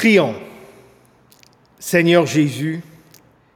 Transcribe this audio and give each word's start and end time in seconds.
Prions. 0.00 0.34
Seigneur 1.78 2.24
Jésus, 2.24 2.80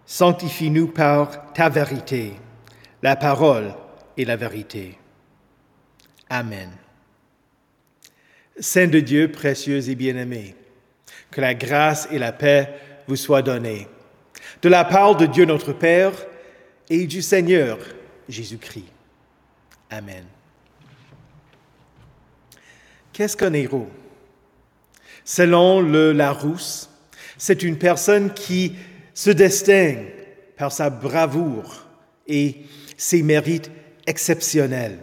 sanctifie-nous 0.05 0.89
par 0.89 1.55
ta 1.55 1.71
vérité. 1.71 2.35
La 3.03 3.17
parole 3.17 3.73
et 4.19 4.27
la 4.27 4.37
vérité. 4.37 4.99
Amen. 6.29 6.71
Saint 8.61 8.89
de 8.89 9.01
Dieu, 9.01 9.33
précieux 9.33 9.89
et 9.89 9.95
bien-aimé, 9.95 10.55
que 11.31 11.41
la 11.41 11.55
grâce 11.55 12.09
et 12.11 12.19
la 12.19 12.33
paix 12.33 12.75
vous 13.09 13.17
soient 13.17 13.41
données. 13.41 13.89
De 14.61 14.69
la 14.69 14.85
part 14.85 15.17
de 15.17 15.25
Dieu 15.25 15.47
notre 15.47 15.73
Père 15.73 16.13
et 16.91 17.07
du 17.07 17.23
Seigneur 17.23 17.79
Jésus-Christ. 18.29 18.93
Amen. 19.89 20.27
Qu'est-ce 23.15 23.35
qu'un 23.35 23.55
héros? 23.55 23.89
Selon 25.25 25.81
le 25.81 26.13
Larousse, 26.13 26.91
c'est 27.39 27.63
une 27.63 27.79
personne 27.79 28.33
qui 28.35 28.75
se 29.15 29.31
distingue 29.31 30.13
par 30.57 30.71
sa 30.71 30.91
bravoure 30.91 31.87
et 32.27 32.57
ses 32.97 33.23
mérites 33.23 33.71
exceptionnels. 34.07 34.99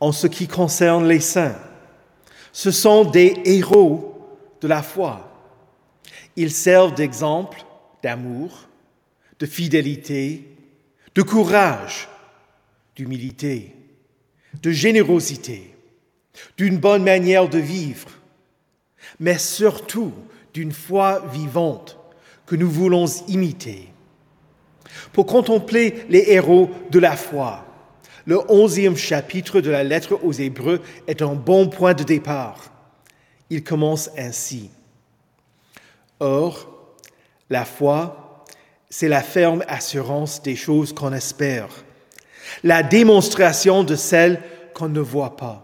En 0.00 0.12
ce 0.12 0.26
qui 0.26 0.48
concerne 0.48 1.06
les 1.06 1.20
saints, 1.20 1.58
ce 2.52 2.70
sont 2.70 3.04
des 3.04 3.34
héros 3.44 4.38
de 4.60 4.68
la 4.68 4.82
foi. 4.82 5.30
Ils 6.36 6.52
servent 6.52 6.94
d'exemple 6.94 7.64
d'amour, 8.02 8.68
de 9.38 9.46
fidélité, 9.46 10.48
de 11.14 11.22
courage, 11.22 12.08
d'humilité, 12.96 13.74
de 14.62 14.70
générosité, 14.70 15.74
d'une 16.56 16.78
bonne 16.78 17.04
manière 17.04 17.48
de 17.48 17.58
vivre, 17.58 18.08
mais 19.20 19.38
surtout 19.38 20.12
d'une 20.52 20.72
foi 20.72 21.24
vivante 21.32 21.98
que 22.46 22.56
nous 22.56 22.70
voulons 22.70 23.06
imiter. 23.28 23.88
Pour 25.12 25.26
contempler 25.26 26.06
les 26.08 26.24
héros 26.28 26.70
de 26.90 26.98
la 26.98 27.16
foi, 27.16 27.64
le 28.26 28.40
onzième 28.50 28.96
chapitre 28.96 29.60
de 29.60 29.70
la 29.70 29.84
lettre 29.84 30.18
aux 30.22 30.32
Hébreux 30.32 30.80
est 31.06 31.22
un 31.22 31.34
bon 31.34 31.68
point 31.68 31.94
de 31.94 32.04
départ. 32.04 32.72
Il 33.50 33.62
commence 33.62 34.10
ainsi. 34.16 34.70
Or, 36.20 36.68
la 37.50 37.64
foi, 37.64 38.44
c'est 38.88 39.08
la 39.08 39.22
ferme 39.22 39.62
assurance 39.68 40.42
des 40.42 40.56
choses 40.56 40.92
qu'on 40.92 41.12
espère, 41.12 41.68
la 42.62 42.82
démonstration 42.82 43.84
de 43.84 43.96
celles 43.96 44.40
qu'on 44.72 44.88
ne 44.88 45.00
voit 45.00 45.36
pas. 45.36 45.60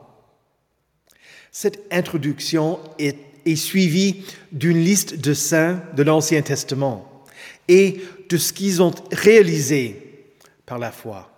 Cette 1.53 1.81
introduction 1.91 2.79
est, 2.99 3.17
est 3.47 3.57
suivie 3.57 4.25
d'une 4.53 4.79
liste 4.79 5.21
de 5.21 5.35
saints 5.35 5.83
de 5.95 6.03
l'Ancien 6.03 6.43
Testament 6.43 7.25
et 7.69 8.01
de 8.29 8.37
ce 8.37 8.53
qu'ils 8.53 8.83
ont 8.83 8.95
réalisé 9.13 10.35
par 10.67 10.79
la 10.79 10.91
foi. 10.91 11.31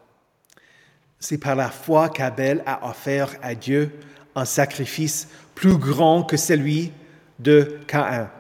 C'est 1.18 1.38
par 1.38 1.54
la 1.54 1.70
foi 1.70 2.08
qu'Abel 2.08 2.62
a 2.66 2.88
offert 2.88 3.36
à 3.42 3.54
Dieu 3.54 3.92
un 4.34 4.44
sacrifice 4.44 5.28
plus 5.54 5.76
grand 5.76 6.22
que 6.22 6.36
celui 6.36 6.92
de 7.38 7.78
Caïn. 7.86 8.30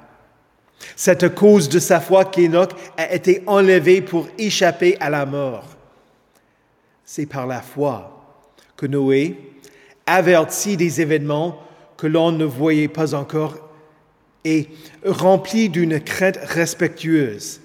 C'est 0.96 1.22
à 1.22 1.28
cause 1.28 1.68
de 1.68 1.78
sa 1.78 2.00
foi 2.00 2.24
qu'Enoch 2.24 2.72
a 2.96 3.12
été 3.12 3.42
enlevé 3.46 4.02
pour 4.02 4.28
échapper 4.38 4.96
à 5.00 5.10
la 5.10 5.26
mort. 5.26 5.68
C'est 7.04 7.26
par 7.26 7.46
la 7.46 7.60
foi 7.60 8.36
que 8.76 8.86
Noé, 8.86 9.36
averti 10.06 10.76
des 10.76 11.00
événements 11.00 11.62
que 12.02 12.08
l'on 12.08 12.32
ne 12.32 12.44
voyait 12.44 12.88
pas 12.88 13.14
encore 13.14 13.60
et 14.44 14.66
rempli 15.06 15.68
d'une 15.68 16.00
crainte 16.00 16.40
respectueuse, 16.42 17.60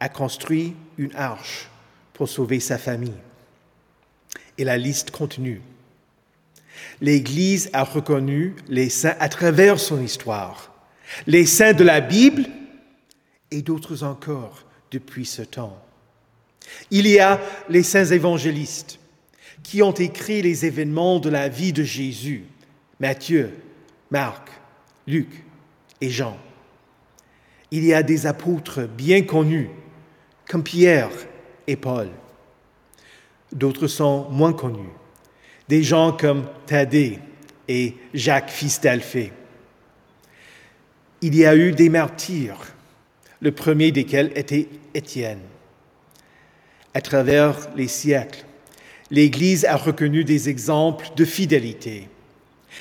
a 0.00 0.10
construit 0.10 0.76
une 0.98 1.14
arche 1.16 1.70
pour 2.12 2.28
sauver 2.28 2.60
sa 2.60 2.76
famille. 2.76 3.16
Et 4.58 4.64
la 4.64 4.76
liste 4.76 5.12
continue. 5.12 5.62
L'Église 7.00 7.70
a 7.72 7.84
reconnu 7.84 8.54
les 8.68 8.90
saints 8.90 9.16
à 9.18 9.30
travers 9.30 9.80
son 9.80 10.02
histoire, 10.02 10.70
les 11.26 11.46
saints 11.46 11.72
de 11.72 11.84
la 11.84 12.02
Bible 12.02 12.44
et 13.50 13.62
d'autres 13.62 14.04
encore 14.04 14.66
depuis 14.90 15.24
ce 15.24 15.40
temps. 15.40 15.82
Il 16.90 17.06
y 17.06 17.18
a 17.18 17.40
les 17.70 17.82
saints 17.82 18.04
évangélistes 18.04 18.98
qui 19.62 19.82
ont 19.82 19.94
écrit 19.94 20.42
les 20.42 20.66
événements 20.66 21.18
de 21.18 21.30
la 21.30 21.48
vie 21.48 21.72
de 21.72 21.82
Jésus, 21.82 22.44
Matthieu, 23.00 23.52
Marc, 24.10 24.48
Luc 25.06 25.28
et 26.00 26.10
Jean. 26.10 26.36
Il 27.70 27.84
y 27.84 27.92
a 27.92 28.02
des 28.02 28.26
apôtres 28.26 28.86
bien 28.86 29.22
connus, 29.22 29.70
comme 30.48 30.62
Pierre 30.62 31.10
et 31.66 31.76
Paul. 31.76 32.08
D'autres 33.52 33.86
sont 33.86 34.28
moins 34.30 34.52
connus, 34.52 34.92
des 35.68 35.82
gens 35.82 36.12
comme 36.12 36.46
Thaddée 36.66 37.18
et 37.68 37.94
Jacques 38.12 38.50
fils 38.50 38.80
d'Alphée. 38.80 39.32
Il 41.20 41.34
y 41.34 41.46
a 41.46 41.56
eu 41.56 41.72
des 41.72 41.88
martyrs, 41.88 42.74
le 43.40 43.50
premier 43.52 43.90
desquels 43.90 44.32
était 44.34 44.68
Étienne. 44.92 45.40
À 46.92 47.00
travers 47.00 47.56
les 47.74 47.88
siècles, 47.88 48.44
l'Église 49.10 49.64
a 49.64 49.76
reconnu 49.76 50.24
des 50.24 50.48
exemples 50.48 51.08
de 51.16 51.24
fidélité, 51.24 52.08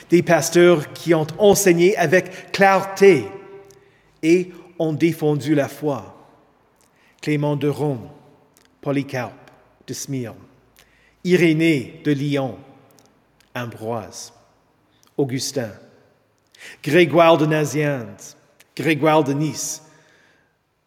des 0.10 0.22
pasteurs 0.22 0.94
qui 0.94 1.14
ont 1.14 1.28
enseigné 1.38 1.96
avec 1.98 2.52
clarté 2.52 3.26
et 4.22 4.52
ont 4.80 4.94
défendu 4.94 5.56
la 5.56 5.68
foi. 5.68 6.28
Clément 7.22 7.56
de 7.56 7.68
Rome, 7.68 8.10
Polycarpe 8.82 9.52
de 9.88 9.94
Smyrne, 9.94 10.36
Irénée 11.24 12.02
de 12.04 12.12
Lyon, 12.12 12.58
Ambroise, 13.56 14.34
Augustin, 15.18 15.72
Grégoire 16.84 17.38
de 17.38 17.46
Nazianze, 17.46 18.36
Grégoire 18.76 19.24
de 19.24 19.34
Nice. 19.34 19.84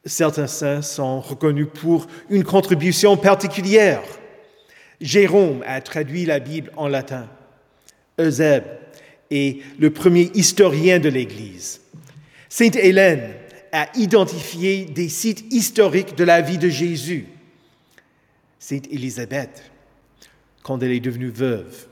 Certains 0.05 0.47
saints 0.47 0.83
sont 0.83 1.21
reconnus 1.21 1.69
pour 1.73 2.07
une 2.31 2.45
contribution 2.45 3.17
particulière. 3.17 4.03
Jérôme 5.01 5.63
a 5.67 5.81
traduit 5.81 6.25
la 6.25 6.39
Bible 6.39 6.71
en 6.77 6.89
latin. 6.89 7.29
Eusèbe 8.19 8.65
est 9.31 9.63
le 9.79 9.91
premier 9.91 10.31
historien 10.35 10.99
de 10.99 11.09
l'Église. 11.09 11.81
Sainte 12.49 12.77
Hélène 12.77 13.35
a 13.73 13.89
identifié 13.97 14.85
des 14.87 15.09
sites 15.09 15.53
historiques 15.53 16.17
de 16.17 16.25
la 16.25 16.41
vie 16.41 16.59
de 16.59 16.69
Jésus. 16.69 17.27
Sainte 18.59 18.87
Élisabeth, 18.91 19.71
quand 20.63 20.83
elle 20.83 20.93
est 20.93 21.01
devenue 21.01 21.31
veuve, 21.31 21.87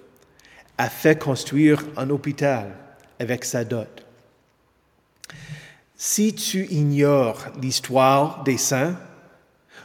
a 0.79 0.89
fait 0.89 1.19
construire 1.19 1.85
un 1.97 2.11
hôpital 2.11 2.73
avec 3.19 3.45
sa 3.45 3.65
dot. 3.65 4.05
Si 5.97 6.35
tu 6.35 6.67
ignores 6.71 7.47
l'histoire 7.61 8.43
des 8.45 8.59
saints, 8.59 8.99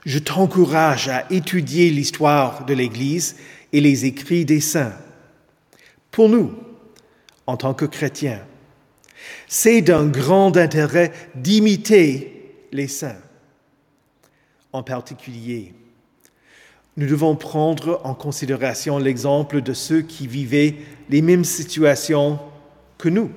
je 0.05 0.19
t'encourage 0.19 1.09
à 1.09 1.25
étudier 1.31 1.89
l'histoire 1.89 2.65
de 2.65 2.73
l'Église 2.73 3.35
et 3.73 3.81
les 3.81 4.05
écrits 4.05 4.45
des 4.45 4.61
saints. 4.61 4.95
Pour 6.11 6.29
nous, 6.29 6.53
en 7.47 7.57
tant 7.57 7.73
que 7.73 7.85
chrétiens, 7.85 8.41
c'est 9.47 9.81
d'un 9.81 10.07
grand 10.07 10.55
intérêt 10.57 11.11
d'imiter 11.35 12.55
les 12.71 12.87
saints. 12.87 13.21
En 14.71 14.83
particulier, 14.83 15.73
nous 16.97 17.07
devons 17.07 17.35
prendre 17.35 18.01
en 18.03 18.13
considération 18.13 18.97
l'exemple 18.97 19.61
de 19.61 19.73
ceux 19.73 20.01
qui 20.01 20.27
vivaient 20.27 20.75
les 21.09 21.21
mêmes 21.21 21.45
situations 21.45 22.39
que 22.97 23.09
nous. 23.09 23.31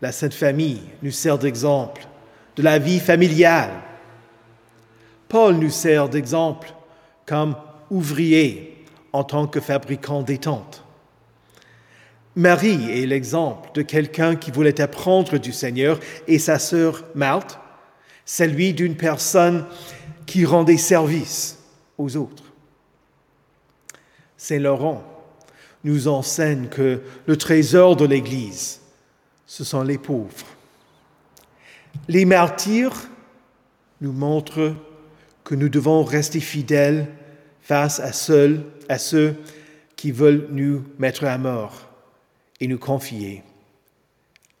La 0.00 0.12
Sainte 0.12 0.34
Famille 0.34 0.82
nous 1.02 1.10
sert 1.10 1.38
d'exemple 1.38 2.06
de 2.56 2.62
la 2.62 2.78
vie 2.78 3.00
familiale. 3.00 3.72
Paul 5.28 5.56
nous 5.56 5.70
sert 5.70 6.08
d'exemple 6.08 6.72
comme 7.26 7.56
ouvrier 7.90 8.75
en 9.16 9.24
tant 9.24 9.46
que 9.46 9.60
fabricant 9.60 10.22
des 10.22 10.36
tentes. 10.36 10.84
Marie 12.34 12.90
est 12.90 13.06
l'exemple 13.06 13.70
de 13.72 13.80
quelqu'un 13.80 14.36
qui 14.36 14.50
voulait 14.50 14.78
apprendre 14.82 15.38
du 15.38 15.52
Seigneur 15.52 15.98
et 16.28 16.38
sa 16.38 16.58
sœur 16.58 17.02
Marthe, 17.14 17.58
celui 18.26 18.74
d'une 18.74 18.94
personne 18.94 19.64
qui 20.26 20.44
rendait 20.44 20.76
service 20.76 21.58
aux 21.96 22.18
autres. 22.18 22.42
Saint 24.36 24.58
Laurent 24.58 25.02
nous 25.82 26.08
enseigne 26.08 26.66
que 26.68 27.00
le 27.24 27.36
trésor 27.38 27.96
de 27.96 28.04
l'Église, 28.04 28.80
ce 29.46 29.64
sont 29.64 29.82
les 29.82 29.96
pauvres. 29.96 30.46
Les 32.06 32.26
martyrs 32.26 33.08
nous 34.02 34.12
montrent 34.12 34.74
que 35.42 35.54
nous 35.54 35.70
devons 35.70 36.04
rester 36.04 36.40
fidèles 36.40 37.06
face 37.66 37.98
à, 37.98 38.12
ceux 38.12 39.34
qui 39.96 40.12
veulent 40.12 40.46
nous 40.52 40.84
mettre 41.00 41.24
à 41.24 41.36
mort 41.36 41.88
et 42.60 42.68
nous 42.68 42.78
confier 42.78 43.42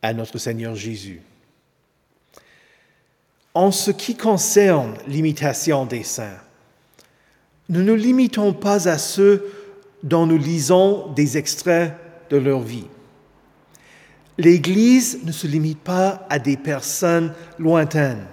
à 0.02 0.12
notre 0.12 0.38
Seigneur 0.38 0.74
Jésus. 0.74 1.22
En 3.54 3.70
ce 3.70 3.92
qui 3.92 4.16
concerne 4.16 4.94
l'imitation 5.06 5.86
des 5.86 6.02
saints, 6.02 6.40
ne 7.68 7.80
nous 7.80 7.94
limitons 7.94 8.52
pas 8.52 8.88
à 8.88 8.98
ceux 8.98 9.52
dont 10.02 10.26
nous 10.26 10.38
lisons 10.38 11.12
des 11.12 11.38
extraits 11.38 11.94
de 12.28 12.38
leur 12.38 12.60
vie. 12.60 12.88
L'Église 14.36 15.20
ne 15.22 15.30
se 15.30 15.46
limite 15.46 15.78
pas 15.78 16.26
à 16.28 16.40
des 16.40 16.56
personnes 16.56 17.32
lointaines, 17.60 18.26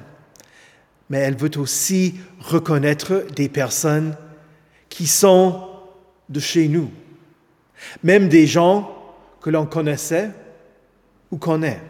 mais 1.12 1.20
elle 1.20 1.38
veut 1.38 1.60
aussi 1.60 2.16
reconnaître 2.40 3.24
des 3.36 3.50
personnes 3.50 4.16
qui 4.94 5.08
sont 5.08 5.60
de 6.30 6.40
chez 6.40 6.68
nous, 6.68 6.92
même 8.04 8.30
des 8.30 8.46
gens 8.46 8.96
que 9.42 9.50
l'on 9.50 9.66
connaissait 9.66 10.30
ou 11.32 11.38
connaît, 11.38 11.82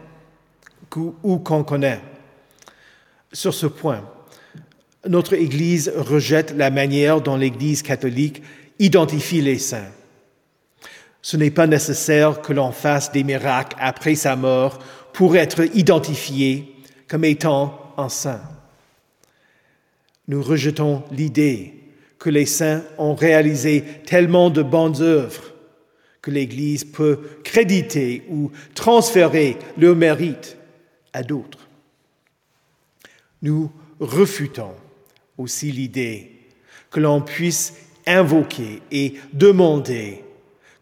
ou 1.22 1.38
qu'on 1.38 1.64
connaît. 1.64 2.00
Sur 3.30 3.52
ce 3.52 3.66
point, 3.66 4.08
notre 5.06 5.34
Église 5.34 5.92
rejette 5.94 6.52
la 6.56 6.70
manière 6.70 7.20
dont 7.20 7.36
l'Église 7.36 7.82
catholique 7.82 8.42
identifie 8.78 9.42
les 9.42 9.58
saints. 9.58 9.92
Ce 11.20 11.36
n'est 11.36 11.50
pas 11.50 11.66
nécessaire 11.66 12.40
que 12.40 12.54
l'on 12.54 12.72
fasse 12.72 13.12
des 13.12 13.22
miracles 13.22 13.76
après 13.80 14.14
sa 14.14 14.34
mort 14.34 14.78
pour 15.12 15.36
être 15.36 15.62
identifié 15.76 16.74
comme 17.06 17.26
étant 17.26 17.92
un 17.98 18.08
saint. 18.08 18.40
Nous 20.26 20.42
rejetons 20.42 21.04
l'idée 21.10 21.83
que 22.24 22.30
les 22.30 22.46
saints 22.46 22.82
ont 22.96 23.14
réalisé 23.14 23.84
tellement 24.06 24.48
de 24.48 24.62
bonnes 24.62 25.02
œuvres 25.02 25.52
que 26.22 26.30
l'Église 26.30 26.84
peut 26.84 27.20
créditer 27.44 28.22
ou 28.30 28.50
transférer 28.74 29.58
leur 29.76 29.94
mérite 29.94 30.56
à 31.12 31.22
d'autres. 31.22 31.68
Nous 33.42 33.70
refutons 34.00 34.72
aussi 35.36 35.70
l'idée 35.70 36.32
que 36.90 36.98
l'on 36.98 37.20
puisse 37.20 37.74
invoquer 38.06 38.80
et 38.90 39.16
demander 39.34 40.24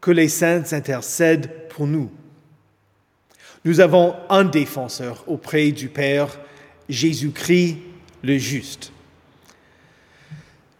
que 0.00 0.12
les 0.12 0.28
saints 0.28 0.62
intercèdent 0.70 1.50
pour 1.70 1.88
nous. 1.88 2.08
Nous 3.64 3.80
avons 3.80 4.14
un 4.30 4.44
défenseur 4.44 5.24
auprès 5.26 5.72
du 5.72 5.88
Père, 5.88 6.38
Jésus-Christ 6.88 7.78
le 8.22 8.38
juste. 8.38 8.91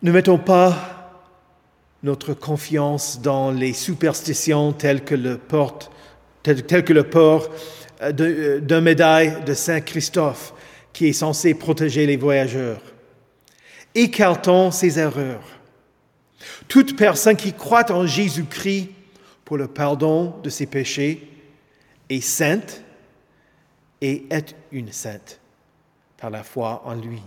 Ne 0.02 0.10
mettons 0.10 0.38
pas 0.38 1.20
notre 2.02 2.34
confiance 2.34 3.20
dans 3.20 3.52
les 3.52 3.72
superstitions 3.72 4.72
telles 4.72 5.04
que 5.04 5.14
le, 5.14 5.38
porte, 5.38 5.92
tel, 6.42 6.64
que 6.64 6.92
le 6.92 7.04
port 7.04 7.48
euh, 8.02 8.12
euh, 8.18 8.60
d'un 8.60 8.80
médaille 8.80 9.44
de 9.44 9.54
Saint 9.54 9.80
Christophe 9.80 10.54
qui 10.92 11.06
est 11.06 11.12
censé 11.12 11.54
protéger 11.54 12.04
les 12.04 12.16
voyageurs. 12.16 12.82
Écartons 13.94 14.72
ces 14.72 14.98
erreurs. 14.98 15.44
Toute 16.66 16.96
personne 16.96 17.36
qui 17.36 17.52
croit 17.52 17.92
en 17.92 18.04
Jésus-Christ 18.04 18.90
pour 19.44 19.56
le 19.56 19.68
pardon 19.68 20.34
de 20.42 20.50
ses 20.50 20.66
péchés 20.66 21.28
est 22.08 22.20
sainte 22.20 22.82
et 24.00 24.26
est 24.30 24.56
une 24.72 24.90
sainte 24.90 25.38
par 26.16 26.30
la 26.30 26.42
foi 26.42 26.82
en 26.84 26.94
lui. 26.94 27.22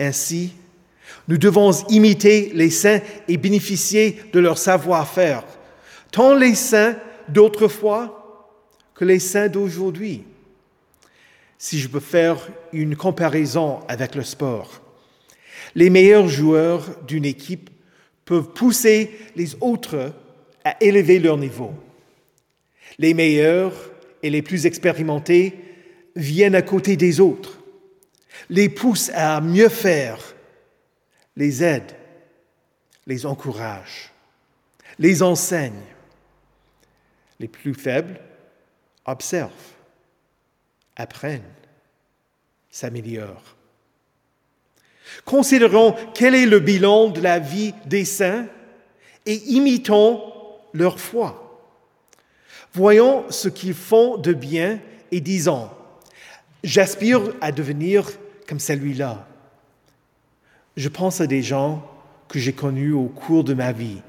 Ainsi, 0.00 0.52
nous 1.28 1.38
devons 1.38 1.70
imiter 1.88 2.50
les 2.54 2.70
saints 2.70 3.00
et 3.28 3.36
bénéficier 3.36 4.18
de 4.32 4.40
leur 4.40 4.58
savoir-faire, 4.58 5.44
tant 6.10 6.34
les 6.34 6.54
saints 6.54 6.96
d'autrefois 7.28 8.50
que 8.94 9.04
les 9.04 9.18
saints 9.18 9.48
d'aujourd'hui. 9.48 10.24
Si 11.58 11.78
je 11.78 11.88
peux 11.88 12.00
faire 12.00 12.48
une 12.72 12.96
comparaison 12.96 13.80
avec 13.88 14.14
le 14.14 14.24
sport, 14.24 14.82
les 15.74 15.90
meilleurs 15.90 16.28
joueurs 16.28 16.84
d'une 17.06 17.24
équipe 17.24 17.70
peuvent 18.24 18.52
pousser 18.52 19.10
les 19.36 19.54
autres 19.60 20.12
à 20.64 20.76
élever 20.82 21.18
leur 21.18 21.38
niveau. 21.38 21.72
Les 22.98 23.14
meilleurs 23.14 23.72
et 24.22 24.30
les 24.30 24.42
plus 24.42 24.66
expérimentés 24.66 25.54
viennent 26.14 26.54
à 26.54 26.62
côté 26.62 26.96
des 26.96 27.20
autres, 27.20 27.58
les 28.50 28.68
poussent 28.68 29.10
à 29.14 29.40
mieux 29.40 29.68
faire 29.68 30.31
les 31.36 31.62
aide, 31.62 31.92
les 33.06 33.26
encourage, 33.26 34.10
les 34.98 35.22
enseigne. 35.22 35.82
Les 37.40 37.48
plus 37.48 37.74
faibles 37.74 38.20
observent, 39.04 39.50
apprennent, 40.94 41.42
s'améliorent. 42.70 43.56
Considérons 45.24 45.96
quel 46.14 46.34
est 46.34 46.46
le 46.46 46.60
bilan 46.60 47.08
de 47.08 47.20
la 47.20 47.38
vie 47.38 47.74
des 47.86 48.04
saints 48.04 48.46
et 49.26 49.34
imitons 49.34 50.22
leur 50.72 51.00
foi. 51.00 51.38
Voyons 52.72 53.30
ce 53.30 53.48
qu'ils 53.48 53.74
font 53.74 54.16
de 54.16 54.32
bien 54.32 54.80
et 55.10 55.20
disons, 55.20 55.68
j'aspire 56.64 57.34
à 57.40 57.52
devenir 57.52 58.08
comme 58.48 58.60
celui-là. 58.60 59.26
Je 60.76 60.88
pense 60.88 61.20
à 61.20 61.26
des 61.26 61.42
gens 61.42 61.86
que 62.28 62.38
j'ai 62.38 62.52
connus 62.52 62.92
au 62.92 63.06
cours 63.06 63.44
de 63.44 63.54
ma 63.54 63.72
vie, 63.72 64.00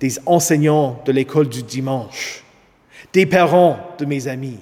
des 0.00 0.18
enseignants 0.26 1.02
de 1.04 1.12
l'école 1.12 1.48
du 1.48 1.62
dimanche, 1.62 2.44
des 3.12 3.26
parents 3.26 3.78
de 3.98 4.04
mes 4.04 4.26
amis, 4.26 4.58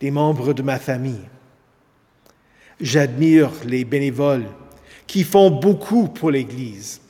des 0.00 0.10
membres 0.10 0.52
de 0.52 0.62
ma 0.62 0.78
famille. 0.78 1.28
J'admire 2.80 3.50
les 3.64 3.84
bénévoles 3.84 4.46
qui 5.06 5.24
font 5.24 5.50
beaucoup 5.50 6.08
pour 6.08 6.30
l'Église. 6.30 7.00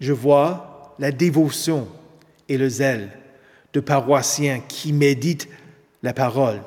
Je 0.00 0.12
vois 0.12 0.94
la 0.98 1.12
dévotion 1.12 1.88
et 2.48 2.58
le 2.58 2.68
zèle 2.68 3.10
de 3.72 3.80
paroissiens 3.80 4.60
qui 4.66 4.92
méditent 4.92 5.48
la 6.02 6.12
parole 6.12 6.60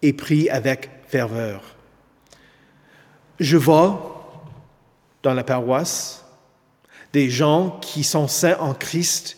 et 0.00 0.12
prient 0.12 0.48
avec 0.50 0.90
ferveur. 1.06 1.62
Je 3.38 3.56
vois 3.56 4.11
dans 5.22 5.34
la 5.34 5.44
paroisse, 5.44 6.24
des 7.12 7.30
gens 7.30 7.78
qui 7.80 8.04
sont 8.04 8.28
saints 8.28 8.56
en 8.60 8.74
Christ, 8.74 9.36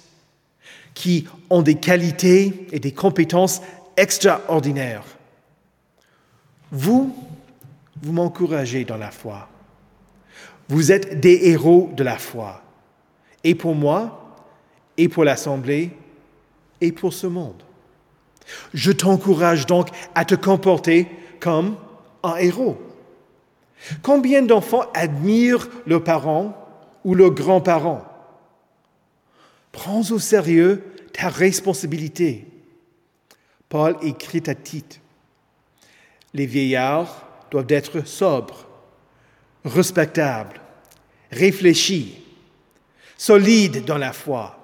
qui 0.94 1.26
ont 1.50 1.62
des 1.62 1.74
qualités 1.74 2.66
et 2.72 2.78
des 2.78 2.92
compétences 2.92 3.60
extraordinaires. 3.96 5.04
Vous, 6.70 7.16
vous 8.02 8.12
m'encouragez 8.12 8.84
dans 8.84 8.96
la 8.96 9.10
foi. 9.10 9.48
Vous 10.68 10.92
êtes 10.92 11.20
des 11.20 11.48
héros 11.50 11.90
de 11.94 12.04
la 12.04 12.16
foi. 12.16 12.62
Et 13.42 13.54
pour 13.54 13.74
moi, 13.74 14.36
et 14.96 15.08
pour 15.08 15.24
l'Assemblée, 15.24 15.90
et 16.80 16.92
pour 16.92 17.12
ce 17.12 17.26
monde. 17.26 17.62
Je 18.72 18.92
t'encourage 18.92 19.66
donc 19.66 19.88
à 20.14 20.24
te 20.24 20.34
comporter 20.34 21.08
comme 21.40 21.76
un 22.22 22.36
héros. 22.36 22.78
Combien 24.02 24.42
d'enfants 24.42 24.90
admirent 24.94 25.68
leurs 25.86 26.04
parents 26.04 26.56
ou 27.04 27.14
leurs 27.14 27.32
grands-parents 27.32 28.04
Prends 29.72 30.02
au 30.10 30.18
sérieux 30.18 30.84
ta 31.12 31.28
responsabilité. 31.28 32.46
Paul 33.68 33.96
écrit 34.02 34.42
à 34.46 34.54
Tite, 34.54 35.00
les 36.32 36.46
vieillards 36.46 37.26
doivent 37.50 37.66
être 37.68 38.06
sobres, 38.06 38.66
respectables, 39.64 40.60
réfléchis, 41.30 42.20
solides 43.16 43.84
dans 43.84 43.98
la 43.98 44.12
foi, 44.12 44.58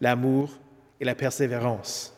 l'amour 0.00 0.50
et 1.00 1.04
la 1.04 1.14
persévérance. 1.14 2.14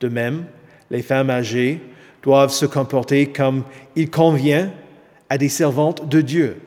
De 0.00 0.08
même, 0.08 0.46
les 0.90 1.02
femmes 1.02 1.30
âgées 1.30 1.80
doivent 2.22 2.52
se 2.52 2.66
comporter 2.66 3.32
comme 3.32 3.64
il 3.96 4.10
convient 4.10 4.72
à 5.30 5.38
des 5.38 5.48
servantes 5.48 6.08
de 6.08 6.20
Dieu. 6.20 6.60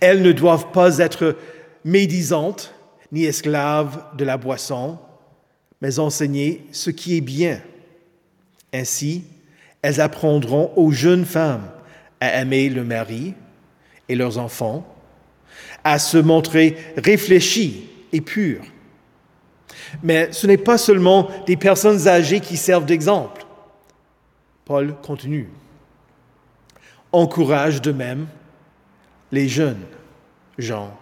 Elles 0.00 0.22
ne 0.22 0.32
doivent 0.32 0.70
pas 0.72 0.98
être 0.98 1.36
médisantes 1.84 2.74
ni 3.12 3.24
esclaves 3.24 4.02
de 4.16 4.24
la 4.24 4.36
boisson, 4.36 4.98
mais 5.80 5.98
enseigner 5.98 6.66
ce 6.72 6.90
qui 6.90 7.16
est 7.16 7.22
bien. 7.22 7.60
Ainsi, 8.72 9.24
elles 9.82 10.00
apprendront 10.00 10.72
aux 10.76 10.90
jeunes 10.90 11.24
femmes 11.24 11.70
à 12.20 12.40
aimer 12.40 12.68
le 12.68 12.84
mari 12.84 13.34
et 14.08 14.16
leurs 14.16 14.38
enfants, 14.38 14.86
à 15.84 15.98
se 15.98 16.18
montrer 16.18 16.76
réfléchies 16.96 17.88
et 18.12 18.20
pures. 18.20 18.64
Mais 20.02 20.32
ce 20.32 20.46
n'est 20.46 20.58
pas 20.58 20.78
seulement 20.78 21.30
des 21.46 21.56
personnes 21.56 22.08
âgées 22.08 22.40
qui 22.40 22.56
servent 22.56 22.84
d'exemple. 22.84 23.46
Paul 24.64 24.94
continue 25.02 25.48
encourage 27.12 27.80
de 27.82 27.92
même 27.92 28.26
les 29.32 29.48
jeunes 29.48 29.84
gens 30.58 30.96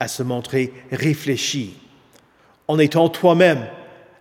à 0.00 0.08
se 0.08 0.22
montrer 0.22 0.72
réfléchis, 0.90 1.76
en 2.66 2.78
étant 2.78 3.08
toi-même, 3.08 3.66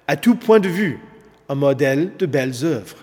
à 0.08 0.16
tout 0.16 0.36
point 0.36 0.60
de 0.60 0.70
vue, 0.70 1.00
un 1.50 1.56
modèle 1.56 2.16
de 2.18 2.26
belles 2.26 2.64
œuvres. 2.64 2.98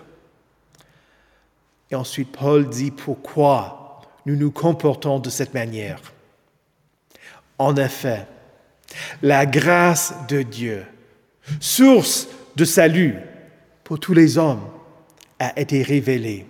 Et 1.91 1.95
ensuite, 1.95 2.31
Paul 2.31 2.69
dit 2.69 2.91
pourquoi 2.91 4.01
nous 4.25 4.35
nous 4.35 4.51
comportons 4.51 5.19
de 5.19 5.29
cette 5.29 5.53
manière. 5.53 5.99
En 7.57 7.75
effet, 7.75 8.25
la 9.21 9.45
grâce 9.45 10.13
de 10.27 10.41
Dieu, 10.41 10.85
source 11.59 12.27
de 12.55 12.65
salut 12.65 13.15
pour 13.83 13.99
tous 13.99 14.13
les 14.13 14.37
hommes, 14.37 14.67
a 15.39 15.57
été 15.59 15.83
révélée. 15.83 16.45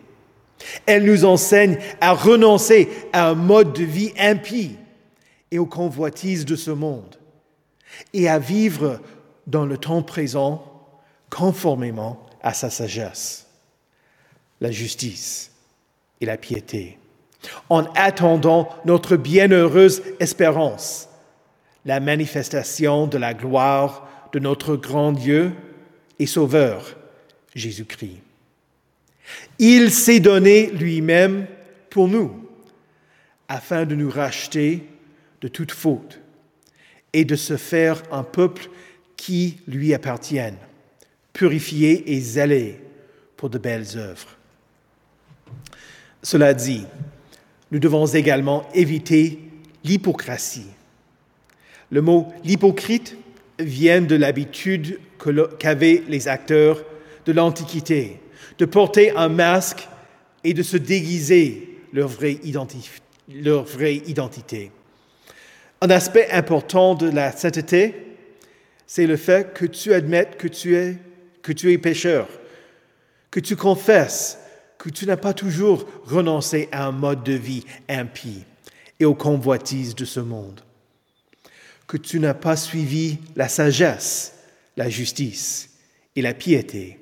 Elle 0.85 1.05
nous 1.05 1.25
enseigne 1.25 1.77
à 2.01 2.13
renoncer 2.13 2.89
à 3.13 3.29
un 3.29 3.35
mode 3.35 3.73
de 3.73 3.83
vie 3.83 4.13
impie 4.17 4.75
et 5.51 5.59
aux 5.59 5.65
convoitises 5.65 6.45
de 6.45 6.55
ce 6.55 6.71
monde 6.71 7.15
et 8.13 8.29
à 8.29 8.39
vivre 8.39 8.99
dans 9.47 9.65
le 9.65 9.77
temps 9.77 10.03
présent 10.03 10.63
conformément 11.29 12.25
à 12.41 12.53
sa 12.53 12.69
sagesse, 12.69 13.47
la 14.61 14.71
justice 14.71 15.51
et 16.21 16.25
la 16.25 16.37
piété, 16.37 16.97
en 17.69 17.83
attendant 17.95 18.69
notre 18.85 19.15
bienheureuse 19.15 20.03
espérance, 20.19 21.09
la 21.85 21.99
manifestation 21.99 23.07
de 23.07 23.17
la 23.17 23.33
gloire 23.33 24.07
de 24.33 24.39
notre 24.39 24.75
grand 24.75 25.11
Dieu 25.11 25.53
et 26.19 26.25
Sauveur, 26.25 26.95
Jésus-Christ. 27.55 28.21
Il 29.57 29.91
s'est 29.91 30.19
donné 30.19 30.71
lui-même 30.71 31.47
pour 31.89 32.07
nous, 32.07 32.47
afin 33.47 33.85
de 33.85 33.95
nous 33.95 34.09
racheter 34.09 34.83
de 35.41 35.47
toute 35.47 35.71
faute 35.71 36.19
et 37.13 37.25
de 37.25 37.35
se 37.35 37.57
faire 37.57 38.01
un 38.11 38.23
peuple 38.23 38.69
qui 39.17 39.57
lui 39.67 39.93
appartienne, 39.93 40.55
purifié 41.33 42.13
et 42.13 42.19
zélé 42.19 42.79
pour 43.35 43.49
de 43.49 43.57
belles 43.57 43.97
œuvres. 43.97 44.37
Cela 46.21 46.53
dit, 46.53 46.85
nous 47.71 47.79
devons 47.79 48.05
également 48.05 48.67
éviter 48.73 49.39
l'hypocratie. 49.83 50.67
Le 51.91 52.01
mot 52.01 52.31
l'hypocrite 52.43 53.17
vient 53.57 54.01
de 54.01 54.15
l'habitude 54.15 54.99
qu'avaient 55.59 56.03
les 56.07 56.27
acteurs 56.27 56.83
de 57.25 57.31
l'Antiquité 57.31 58.19
de 58.57 58.65
porter 58.65 59.11
un 59.15 59.29
masque 59.29 59.87
et 60.43 60.53
de 60.53 60.63
se 60.63 60.77
déguiser 60.77 61.77
leur 61.93 62.07
vraie, 62.07 62.39
identité. 62.43 64.71
Un 65.81 65.89
aspect 65.89 66.29
important 66.31 66.95
de 66.95 67.09
la 67.09 67.31
sainteté, 67.31 67.95
c'est 68.85 69.07
le 69.07 69.17
fait 69.17 69.53
que 69.53 69.65
tu 69.65 69.93
admettes 69.93 70.37
que 70.37 70.47
tu 70.47 70.75
es, 70.75 70.97
que 71.41 71.53
tu 71.53 71.71
es 71.71 71.77
pécheur, 71.77 72.27
que 73.31 73.39
tu 73.39 73.55
confesses 73.55 74.39
que 74.79 74.89
tu 74.89 75.05
n'as 75.05 75.17
pas 75.17 75.33
toujours 75.33 75.85
renoncé 76.05 76.69
à 76.71 76.87
un 76.87 76.91
mode 76.91 77.23
de 77.23 77.33
vie 77.33 77.65
impie 77.87 78.45
et 78.99 79.05
aux 79.05 79.13
convoitises 79.13 79.93
de 79.93 80.05
ce 80.05 80.21
monde, 80.21 80.61
que 81.85 81.97
tu 81.97 82.19
n'as 82.19 82.33
pas 82.33 82.55
suivi 82.55 83.19
la 83.35 83.49
sagesse, 83.49 84.35
la 84.77 84.89
justice 84.89 85.69
et 86.15 86.21
la 86.21 86.33
piété, 86.33 86.97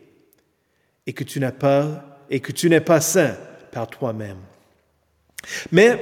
et 1.07 1.13
que 1.13 1.23
tu 1.23 1.39
pas 1.39 2.03
et 2.29 2.41
que 2.41 2.51
tu 2.51 2.69
n'es 2.69 2.81
pas 2.81 3.01
saint 3.01 3.35
par 3.71 3.87
toi-même. 3.87 4.37
Mais 5.71 5.99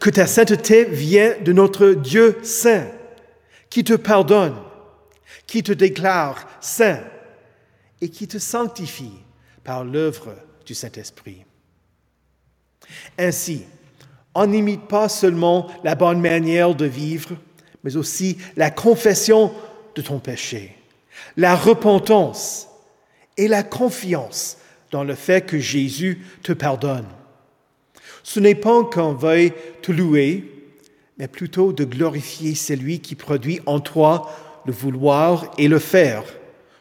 que 0.00 0.08
ta 0.08 0.26
sainteté 0.26 0.84
vient 0.84 1.34
de 1.44 1.52
notre 1.52 1.90
Dieu 1.90 2.38
saint, 2.42 2.86
qui 3.68 3.84
te 3.84 3.92
pardonne, 3.92 4.56
qui 5.46 5.62
te 5.62 5.72
déclare 5.72 6.48
saint 6.60 7.00
et 8.00 8.08
qui 8.08 8.26
te 8.26 8.38
sanctifie 8.38 9.18
par 9.62 9.84
l'œuvre 9.84 10.34
du 10.64 10.74
Saint-Esprit. 10.74 11.44
Ainsi, 13.18 13.64
on 14.34 14.46
n'imite 14.46 14.86
pas 14.88 15.10
seulement 15.10 15.68
la 15.84 15.94
bonne 15.94 16.20
manière 16.20 16.74
de 16.74 16.86
vivre, 16.86 17.30
mais 17.84 17.96
aussi 17.96 18.38
la 18.56 18.70
confession 18.70 19.52
de 19.94 20.00
ton 20.00 20.20
péché, 20.20 20.76
la 21.36 21.54
repentance 21.54 22.67
et 23.38 23.48
la 23.48 23.62
confiance 23.62 24.58
dans 24.90 25.04
le 25.04 25.14
fait 25.14 25.46
que 25.46 25.58
Jésus 25.58 26.18
te 26.42 26.52
pardonne. 26.52 27.06
Ce 28.22 28.40
n'est 28.40 28.54
pas 28.54 28.84
qu'on 28.84 29.14
veuille 29.14 29.52
te 29.80 29.92
louer, 29.92 30.44
mais 31.18 31.28
plutôt 31.28 31.72
de 31.72 31.84
glorifier 31.84 32.54
celui 32.54 33.00
qui 33.00 33.14
produit 33.14 33.60
en 33.64 33.80
toi 33.80 34.30
le 34.66 34.72
vouloir 34.72 35.50
et 35.56 35.68
le 35.68 35.78
faire 35.78 36.24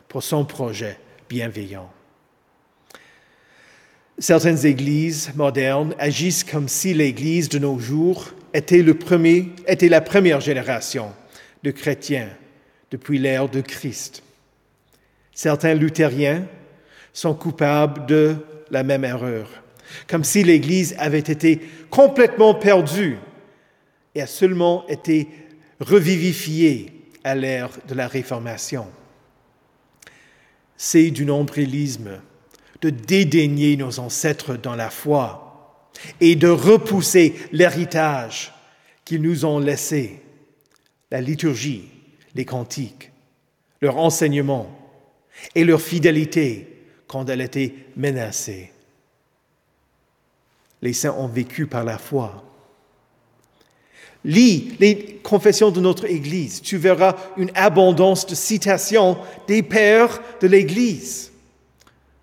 pour 0.10 0.24
son 0.24 0.44
projet 0.44 1.00
bienveillant. 1.30 1.90
Certaines 4.20 4.66
églises 4.66 5.32
modernes 5.36 5.94
agissent 6.00 6.44
comme 6.44 6.68
si 6.68 6.94
l'Église 6.94 7.50
de 7.50 7.60
nos 7.60 7.78
jours 7.78 8.34
était, 8.54 8.82
le 8.82 8.96
premier, 8.96 9.52
était 9.68 9.90
la 9.90 10.02
première 10.02 10.42
génération 10.42 11.12
de 11.64 11.72
chrétiens 11.72 12.30
depuis 12.90 13.20
l'ère 13.20 13.48
de 13.48 13.62
Christ. 13.62 14.24
Certains 15.38 15.76
luthériens 15.76 16.48
sont 17.14 17.36
coupables 17.36 18.08
de 18.08 18.38
la 18.72 18.82
même 18.82 19.06
erreur, 19.06 19.48
comme 20.08 20.24
si 20.24 20.44
l'Église 20.44 20.96
avait 20.98 21.20
été 21.20 21.62
complètement 21.92 22.56
perdue 22.56 23.18
et 24.16 24.24
a 24.24 24.26
seulement 24.26 24.88
été 24.88 25.28
revivifiée 25.80 27.12
à 27.24 27.36
l'ère 27.36 27.70
de 27.88 27.94
la 27.94 28.08
Réformation. 28.08 28.88
C'est 30.76 31.12
du 31.12 31.24
nombrilisme 31.24 32.20
de 32.82 32.90
dédaigner 32.90 33.78
nos 33.78 34.00
ancêtres 34.00 34.58
dans 34.58 34.76
la 34.76 34.90
foi 34.90 35.92
et 36.20 36.36
de 36.36 36.50
repousser 36.50 37.36
l'héritage 37.52 38.56
qu'ils 39.06 39.22
nous 39.22 39.46
ont 39.46 39.60
laissé, 39.60 40.20
la 41.12 41.22
liturgie, 41.22 41.90
les 42.34 42.46
cantiques, 42.46 43.12
leur 43.82 43.98
enseignement, 43.98 44.77
et 45.56 45.64
leur 45.64 45.82
fidélité 45.82 46.68
quand 47.08 47.30
elle 47.30 47.42
était 47.42 47.74
menacée. 47.96 48.72
Les 50.82 50.94
saints 50.94 51.16
ont 51.18 51.28
vécu 51.28 51.66
par 51.66 51.84
la 51.84 51.98
foi. 51.98 52.44
Lis 54.24 54.76
les 54.80 55.20
confessions 55.24 55.72
de 55.72 55.80
notre 55.80 56.06
Église. 56.06 56.62
Tu 56.62 56.78
verras 56.78 57.16
une 57.38 57.52
abondance 57.56 58.26
de 58.26 58.36
citations 58.36 59.18
des 59.48 59.64
pères 59.64 60.22
de 60.42 60.48
l'Église. 60.48 61.32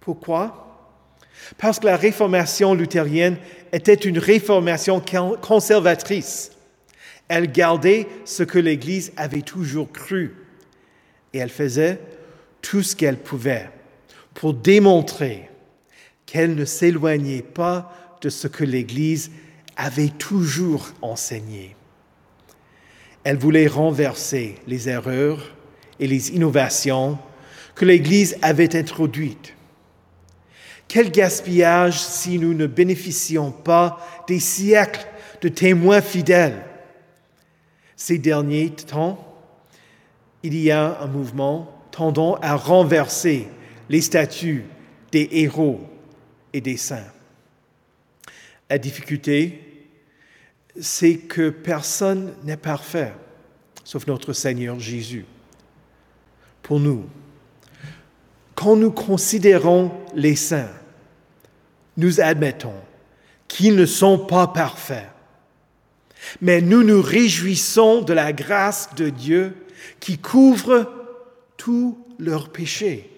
Pourquoi? 0.01 0.61
Parce 1.57 1.79
que 1.79 1.87
la 1.87 1.97
réformation 1.97 2.75
luthérienne 2.75 3.37
était 3.73 3.95
une 3.95 4.19
réformation 4.19 5.03
conservatrice. 5.41 6.53
Elle 7.29 7.51
gardait 7.51 8.07
ce 8.25 8.43
que 8.43 8.59
l'Église 8.59 9.13
avait 9.17 9.43
toujours 9.43 9.91
cru 9.91 10.37
et 11.33 11.39
elle 11.39 11.51
faisait 11.51 11.99
tout 12.65 12.83
ce 12.83 12.97
qu'elle 12.97 13.19
pouvait 13.19 13.69
pour 14.33 14.55
démontrer 14.55 15.51
qu'elle 16.25 16.55
ne 16.55 16.65
s'éloignait 16.65 17.43
pas 17.43 17.93
de 18.23 18.31
ce 18.31 18.49
que 18.49 18.65
l'Église 18.65 19.31
avait 19.77 20.09
toujours 20.09 20.89
enseigné. 21.03 21.77
Elle 23.23 23.37
voulait 23.37 23.67
renverser 23.67 24.55
les 24.67 24.89
erreurs 24.89 25.55
et 26.01 26.07
les 26.07 26.31
innovations 26.31 27.19
que 27.75 27.85
l'Église 27.85 28.39
avait 28.41 28.75
introduites. 28.77 29.55
Quel 30.89 31.11
gaspillage 31.11 32.01
si 32.01 32.39
nous 32.39 32.55
ne 32.55 32.67
bénéficions 32.67 33.51
pas 33.51 33.99
des 34.27 34.41
siècles 34.41 35.07
de 35.43 35.49
témoins 35.49 36.01
fidèles. 36.01 36.65
Ces 37.95 38.17
derniers 38.17 38.71
temps, 38.71 39.19
il 40.43 40.57
y 40.57 40.71
a 40.71 41.01
un 41.03 41.07
mouvement 41.07 41.84
tendant 41.95 42.35
à 42.43 42.57
renverser 42.57 43.47
les 43.89 44.01
statuts 44.01 44.65
des 45.13 45.29
héros 45.31 45.81
et 46.53 46.61
des 46.61 46.77
saints. 46.77 47.07
La 48.69 48.79
difficulté, 48.79 49.93
c'est 50.81 51.19
que 51.19 51.51
personne 51.51 52.35
n'est 52.43 52.57
parfait, 52.57 53.13
sauf 53.85 54.09
notre 54.09 54.33
Seigneur 54.33 54.81
Jésus. 54.81 55.25
Pour 56.63 56.81
nous, 56.81 57.05
quand 58.57 58.75
nous 58.75 58.91
considérons 58.91 59.93
les 60.17 60.35
saints, 60.35 60.73
nous 61.97 62.21
admettons 62.21 62.75
qu'ils 63.47 63.77
ne 63.77 63.87
sont 63.87 64.19
pas 64.19 64.49
parfaits. 64.49 65.13
Mais 66.41 66.61
nous 66.61 66.83
nous 66.83 67.03
réjouissons 67.03 68.03
de 68.03 68.13
la 68.13 68.33
grâce 68.33 68.93
de 68.97 69.11
Dieu 69.11 69.55
qui 70.01 70.19
couvre 70.19 71.04
tous 71.57 71.99
leurs 72.19 72.51
péchés, 72.51 73.11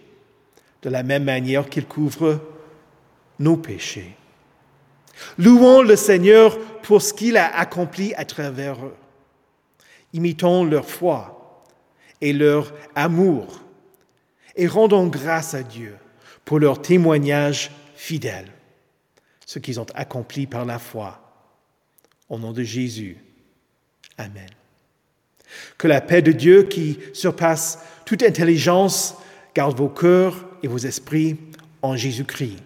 de 0.82 0.90
la 0.90 1.02
même 1.02 1.24
manière 1.24 1.68
qu'il 1.68 1.86
couvre 1.86 2.40
nos 3.38 3.56
péchés. 3.56 4.16
Louons 5.38 5.82
le 5.82 5.96
Seigneur 5.96 6.58
pour 6.82 7.02
ce 7.02 7.14
qu'il 7.14 7.36
a 7.36 7.56
accompli 7.56 8.14
à 8.14 8.24
travers 8.24 8.84
eux. 8.84 8.94
Imitons 10.12 10.64
leur 10.64 10.88
foi 10.88 11.64
et 12.20 12.32
leur 12.32 12.72
amour 12.94 13.60
et 14.56 14.66
rendons 14.66 15.06
grâce 15.06 15.54
à 15.54 15.62
Dieu 15.62 15.96
pour 16.44 16.58
leur 16.58 16.80
témoignage 16.80 17.70
fidèle, 17.94 18.50
ce 19.44 19.58
qu'ils 19.58 19.80
ont 19.80 19.86
accompli 19.94 20.46
par 20.46 20.64
la 20.64 20.78
foi. 20.78 21.22
Au 22.28 22.38
nom 22.38 22.52
de 22.52 22.62
Jésus. 22.62 23.18
Amen. 24.18 24.48
Que 25.78 25.86
la 25.86 26.00
paix 26.00 26.22
de 26.22 26.32
Dieu 26.32 26.64
qui 26.64 26.98
surpasse 27.12 27.78
toute 28.06 28.22
intelligence 28.22 29.16
garde 29.54 29.76
vos 29.76 29.90
cœurs 29.90 30.46
et 30.62 30.68
vos 30.68 30.78
esprits 30.78 31.36
en 31.82 31.96
Jésus-Christ 31.96 32.62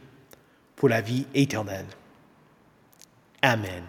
pour 0.76 0.88
la 0.88 1.00
vie 1.00 1.26
éternelle. 1.35 1.87
Amen. 3.42 3.82